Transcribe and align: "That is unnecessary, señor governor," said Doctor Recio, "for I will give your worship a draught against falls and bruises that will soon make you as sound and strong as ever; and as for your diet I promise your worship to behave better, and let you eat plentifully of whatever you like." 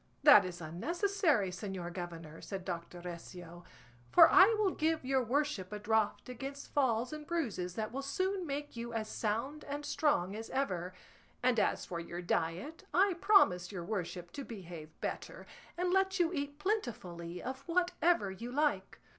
"That 0.23 0.45
is 0.45 0.61
unnecessary, 0.61 1.51
señor 1.51 1.93
governor," 1.93 2.41
said 2.41 2.65
Doctor 2.65 3.01
Recio, 3.03 3.63
"for 4.11 4.27
I 4.31 4.47
will 4.57 4.71
give 4.71 5.05
your 5.05 5.23
worship 5.23 5.71
a 5.71 5.77
draught 5.77 6.27
against 6.27 6.73
falls 6.73 7.13
and 7.13 7.27
bruises 7.27 7.75
that 7.75 7.91
will 7.91 8.01
soon 8.01 8.47
make 8.47 8.75
you 8.75 8.93
as 8.93 9.07
sound 9.07 9.63
and 9.65 9.85
strong 9.85 10.35
as 10.35 10.49
ever; 10.49 10.95
and 11.43 11.59
as 11.59 11.85
for 11.85 11.99
your 11.99 12.19
diet 12.23 12.83
I 12.91 13.13
promise 13.21 13.71
your 13.71 13.83
worship 13.85 14.31
to 14.31 14.43
behave 14.43 14.89
better, 15.01 15.45
and 15.77 15.93
let 15.93 16.19
you 16.19 16.33
eat 16.33 16.57
plentifully 16.57 17.39
of 17.43 17.59
whatever 17.67 18.31
you 18.31 18.51
like." 18.51 18.97